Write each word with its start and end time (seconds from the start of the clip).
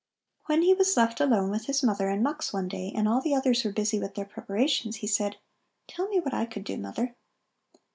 When 0.47 0.63
he 0.63 0.73
was 0.73 0.97
left 0.97 1.19
alone 1.21 1.51
with 1.51 1.67
his 1.67 1.83
mother 1.83 2.09
and 2.09 2.23
Mux 2.23 2.51
one 2.51 2.67
day, 2.67 2.91
and 2.95 3.07
all 3.07 3.21
the 3.21 3.35
others 3.35 3.63
were 3.63 3.71
busy 3.71 3.99
with 3.99 4.15
their 4.15 4.25
preparations, 4.25 4.95
he 4.95 5.05
said: 5.07 5.37
"Tell 5.87 6.07
me 6.07 6.19
what 6.19 6.33
I 6.33 6.47
could 6.47 6.63
do, 6.63 6.75
mother." 6.75 7.13